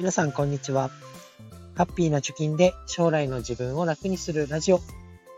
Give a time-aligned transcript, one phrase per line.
[0.00, 0.88] 皆さんこんにちは。
[1.74, 4.80] ハッピーな貯金で将来の自分を楽にするラジオ、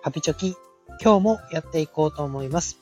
[0.03, 0.55] ハピチョキ、
[1.03, 2.79] 今日もやっていこうと思います。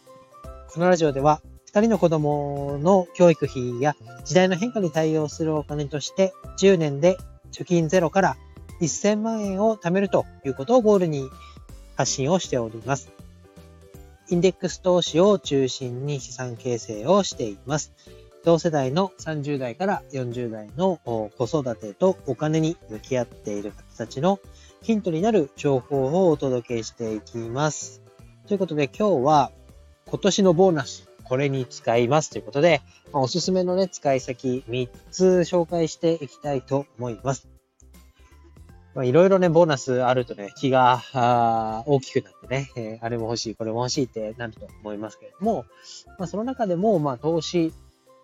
[0.75, 1.41] このラジオでは、
[1.73, 3.97] 2人の子供の教育費や
[4.27, 7.17] 時代の変化に対応するお金として、10年で
[7.51, 8.37] 貯金ゼロから
[8.83, 11.31] 1000万円を貯めるということをゴールに
[11.97, 13.11] 発信をしております。
[14.29, 17.95] インデックス投資を中心に資産形成をしています。
[18.45, 24.41] 同世代の30代から40代の子育てとお金に向き合っている方たちの
[24.83, 28.01] ヒントになる情報をお届けしていきます。
[28.47, 29.53] ということで今日は
[30.11, 32.81] 今年のボーナス、これに使いますということで、
[33.13, 37.49] まおすすめのね、使い先3つ紹介していきたいと思います。
[38.97, 41.01] いろいろね、ボーナスあるとね、気が
[41.87, 45.65] 大きくなってね、えー、あれも欲しい、これも欲しいってなると思いますけれども、
[46.19, 47.73] まあ、その中でも、まあ、投資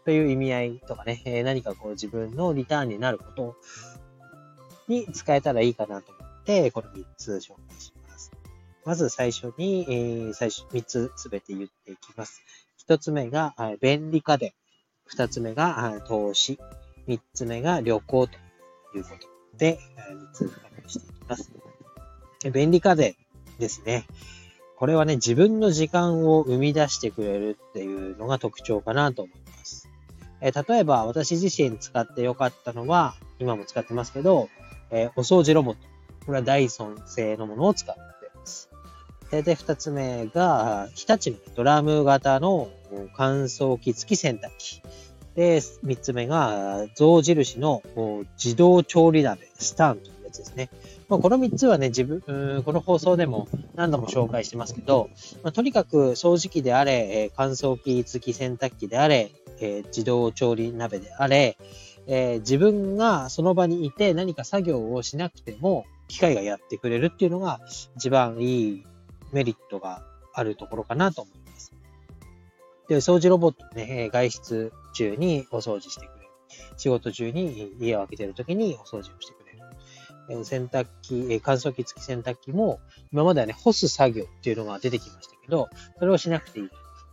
[0.06, 3.56] という意味合いとかね、え何かこう自分のリターンになること
[4.86, 8.30] に使えたらいいかなと思って、この3つ紹介します。
[8.84, 12.40] まず最初に、えー、最初3つすべて言っていきます。
[12.88, 14.52] 1つ目が便利家電。
[15.12, 16.60] 2つ目が投資。
[17.08, 18.38] 3つ目が旅行と
[18.96, 19.26] いうこと
[19.58, 21.52] で、3つ確認していきます。
[22.52, 23.16] 便利家電
[23.58, 24.06] ですね。
[24.76, 29.85] これはね、自分の時間を生み出してくれるっていうのが特徴かなと思います。
[30.46, 34.48] えー、例えば私自身使ってよかったのは、今も使ってますけど、
[34.90, 35.80] えー、お掃除ロボット。
[36.24, 38.00] これはダイソン製のものを使って
[38.34, 38.70] ます。
[39.32, 42.68] で、で二つ目が、日立のドラム型の
[43.16, 44.82] 乾燥機付き洗濯機。
[45.34, 47.82] で、三つ目が、象印の
[48.42, 50.70] 自動調理鍋、スタンというやつですね。
[51.08, 55.10] まあ、この三つはね、自分、この放送でも何度も紹介してますけど、
[55.42, 61.56] まあ、とにかく掃除機であれ、乾燥機付き洗濯機であれ、えー、自動調理鍋であれ、
[62.06, 67.60] えー、自分がその場にいて何か作業をしなくても機械がやってくれるっていうのが
[67.96, 68.84] 一番いい
[69.32, 70.02] メリットが
[70.32, 71.72] あるところかなと思います。
[72.88, 76.30] で、掃除ロボットね、外出中にお掃除してくれる。
[76.76, 79.44] 仕事中に家を開けてる時にお掃除をしてく
[80.28, 80.44] れる。
[80.44, 82.80] 洗濯機、乾燥機付き洗濯機も
[83.12, 85.68] 今まではね、干す作業っていうのが出てきましたけど、
[85.98, 86.68] それをしなくていい。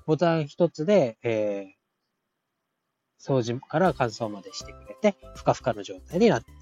[0.05, 1.82] ボタン一つで、えー
[3.25, 6.59] 掃除から乾燥までしてくれて、ふかふかの状態になっている。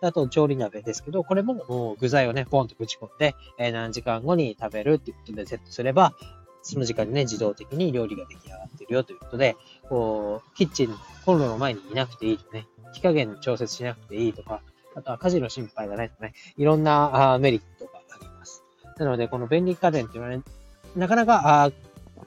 [0.00, 6.14] あと、調理鍋ですけど、これも具材をね、ポンとぶち込んで、えー、何時間後に食べるっていうことでセットすれば、
[6.62, 9.56] その時間にね、自動的に料理が出来上がってるよということで、
[9.88, 10.94] こう、キッチン
[11.24, 14.62] コンロの前にいなくていいとね、火加減調節しなくていいとか、
[14.94, 18.64] あとは家事の心配がないとかね、いろんなメリットがあります。
[18.98, 20.42] なので、この便利家電っていうのはね、
[20.96, 21.70] なかなか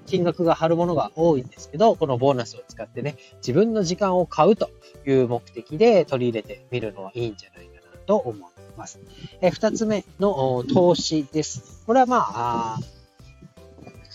[0.05, 4.69] 金額が張るものが多いんですけど、このボーナスを使ってね、自分の時間を買うと
[5.05, 8.99] いう目的で取り入れてみるのはいいんじゃないかなと思います。
[9.41, 11.83] え二つ目の投資です。
[11.85, 12.79] これはまあ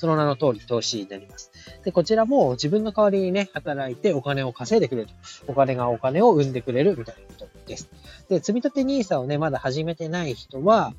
[0.02, 1.52] その名の通り投資になります。
[1.84, 5.14] で、こちらも自分の代わりにね、働いてお金を稼いでくれると。
[5.46, 7.88] お金がお金を生んでくれるみたいなことです。
[8.28, 10.92] で、積立 NISA をね、まだ始めてない人は、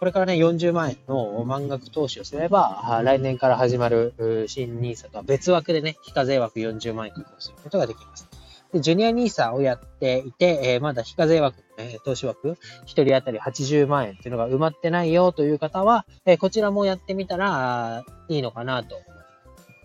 [0.00, 4.14] これからね、40万円の満額投資をすれば、来年から始まる
[4.48, 8.26] 新 NISA とは別枠でね、非課税枠40万円確保することができます。
[8.72, 11.62] で、ジュニア NISA をやっていて、え、まだ非課税枠、
[12.06, 12.56] 投資枠、1
[12.86, 18.96] 人当たり80万円っていうのが埋まってないよという方は、え、こちらもやってみたらいいのかなと。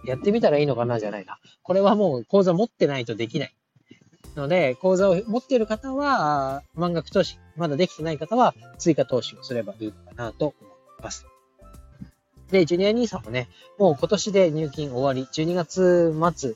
[0.05, 1.39] やってみたらいいのかなじゃないな。
[1.61, 3.55] これはもう口座持ってないとできない。
[4.35, 10.69] ので、口座を持っている方は、満額投資、まだできてない方は、追加投資をすればいいのかなと思
[11.00, 11.25] います。
[12.51, 16.56] で、ジュニア NISA もね、もう今年で入金終わり、12月末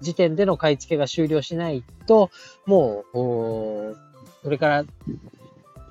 [0.00, 2.30] 時点での買い付けが終了しないと、
[2.66, 3.94] もう、こ
[4.48, 4.84] れから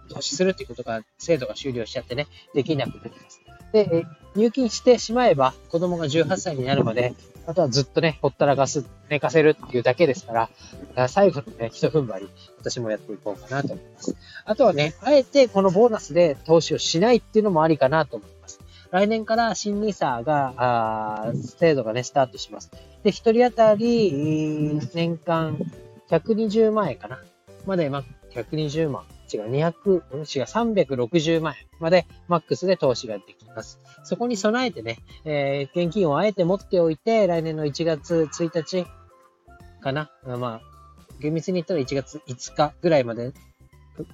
[0.10, 3.42] 投資するっていうことが、制度が終了しちゃってね、できなくなります。
[3.72, 4.06] で、
[4.36, 7.14] 入金してしまえば、子供が18歳になるまで、
[7.48, 10.50] あとはずっとね、ほったらかす、寝かせるっていうだけですか
[10.96, 12.30] ら、最後のね、一踏ん張り、
[12.60, 14.16] 私もやっていこうかなと思います。
[14.46, 18.60] あとはね、あえてこのボーナスで投資をしないっていうのもありかなと思います。
[18.92, 22.72] 来年から新 NISA が、あ制度がね、スタートします。
[23.04, 25.58] で、一人当たり、年間
[26.10, 27.20] 120万円かな
[27.66, 28.04] まで、ま
[28.34, 29.04] 120万。
[29.34, 33.80] 違う、200、違う、360万円までマックスで投資ができます。
[34.04, 38.86] そこに備えてね、えー、現金をあえて持っておいて、来年の1月1日
[39.82, 40.12] かな？
[40.26, 40.62] まあ、
[41.20, 43.34] 厳密に言ったら1月5日ぐらいまで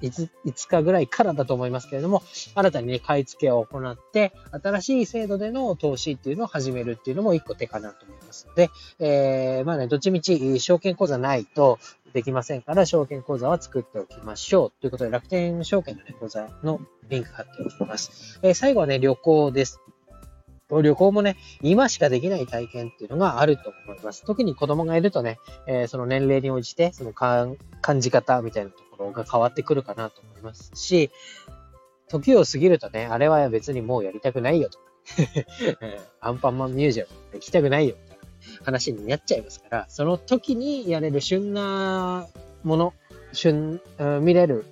[0.01, 2.23] 5, 日ぐらいからだと思いますけれども、
[2.55, 8.27] 新たにね、買い付けを行って、新しい制度での投資っていうのを始めるっていうのも一個手かなと思います。
[8.27, 8.69] ますので、
[8.99, 11.79] えー、まあね、どっちみち証券口座ないと
[12.13, 14.81] できませんから、証券口座は作っておきましょう。
[14.81, 16.79] ということで、楽天証券の、ね、口座の
[17.09, 18.39] リンク貼っておきます。
[18.43, 19.79] えー、最後はね、旅行です。
[20.69, 24.25] 旅行もね、今しかできない体験っていうのがあると思います。
[24.25, 27.57] 特に子供がいるとね、えー、その年齢に応じて、その感
[27.99, 31.09] じ方みたいなところが変わってくるかなと思いますし、
[32.09, 34.87] 時を過ぎるとね、あれは別にもうやりたくないよとか。
[36.19, 37.95] アンパンマンミュージアム行きたくないよ
[38.63, 42.27] 話になっちゃいますから、その時にやれる旬な
[42.63, 42.93] もの、
[43.33, 43.81] 旬、
[44.21, 44.65] 見れる、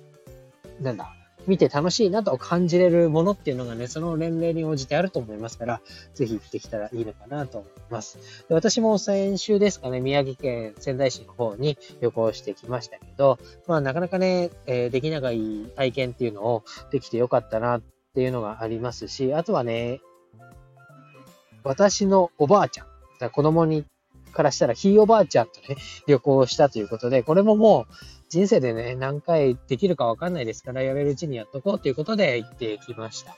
[0.80, 1.12] なんだ、
[1.46, 5.80] 見て楽しいなと感じれるものっていうのがね、その年齢に応じてあると思いますから、
[6.14, 8.18] ぜひ行ってきたらいいのかなと思います。
[8.48, 17.82] で私も先週ですかね、宮城県仙台市の方に旅行してきましたけど、まあなかなかね、えー、できない体験っていうのをできてよかったなっ
[18.14, 20.00] ていうのがありますし、あとはね、
[21.62, 22.86] 私のおばあちゃん、
[23.18, 23.84] だ子供に
[24.36, 25.76] からしたらひいおばあちゃんとね、
[26.06, 27.94] 旅行したということで、これももう
[28.28, 33.36] 人生でね、何回できるかわかんないですから、やれるうちにやっとこうということで行ってきました。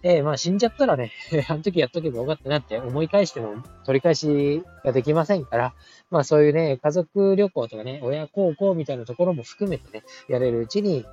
[0.00, 1.12] で、まあ死んじゃったらね、
[1.48, 5.74] あの時やっとけばよかったなって思い返しても取り返しができませんから、
[6.10, 11.04] まあそういうね、家族旅行とかね、親孝行みたいなところも含めてね、やれるうちに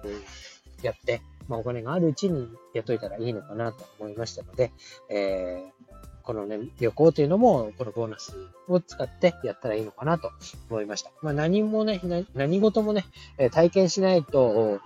[0.83, 4.71] やって、まあお金があるうちにやっといたらいいのかなと思いましたので、
[5.09, 8.35] えーこのね、旅行というのも、このボーナス
[8.67, 10.31] を使ってやったらいいのかなと
[10.69, 11.11] 思いました。
[11.21, 12.01] まあ何もね、
[12.33, 13.05] 何事もね、
[13.51, 14.79] 体験しないと、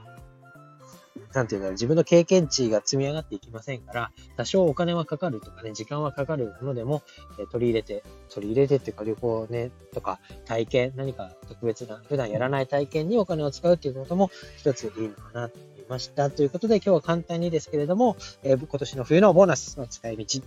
[1.35, 7.03] なんていうんだろう、自分の経験値が積み上がっていきませんから、多少お金はかかるとかね、時間はかかるものでも、
[7.37, 16.29] え取り入れて、取り入れてっていうか旅行ね、とか体験、何か特別な、普段やらない体験にお金を使うっていうことも一ついいのかなと思いました。
[16.29, 20.41] ということで今日は簡単にですけれども、えー、今年の冬のボーナスの使い道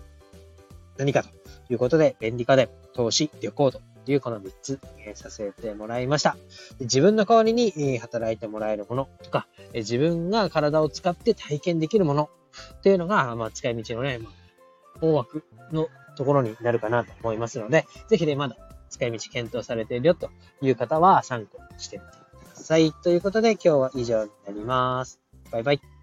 [0.98, 1.30] 何かと
[1.70, 6.36] いうことで、便利家電、投資、旅行というこの3つ、え、させてもらいました。
[6.80, 12.30] 自分の代わりに、え、働いてもらえるものとか、え、自分が体を使って体験できるもの
[12.78, 14.32] っていうのが、まあ、使い道のね、まあ、
[15.00, 18.56] 大枠のところになるかなと思いますので、ぜひね、まだ
[18.90, 20.30] 使い道検討されているよと
[20.60, 22.92] いう方は参考にしてみてください。
[22.92, 25.20] ということで今日は以上になります。
[25.50, 25.97] バイバイ。